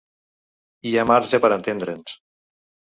[0.87, 2.21] Hi ha marge per entendre’ns.